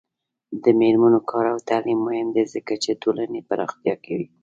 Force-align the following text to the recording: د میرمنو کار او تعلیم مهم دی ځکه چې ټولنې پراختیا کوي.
د 0.63 0.65
میرمنو 0.79 1.19
کار 1.29 1.45
او 1.53 1.59
تعلیم 1.69 1.99
مهم 2.07 2.27
دی 2.35 2.43
ځکه 2.53 2.73
چې 2.83 2.99
ټولنې 3.01 3.39
پراختیا 3.49 3.95
کوي. 4.05 4.27